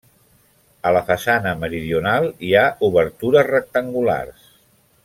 A 0.89 0.93
la 0.95 1.03
façana 1.09 1.51
meridional 1.65 2.27
hi 2.49 2.57
ha 2.63 2.67
obertures 2.91 3.49
rectangulars. 3.53 4.53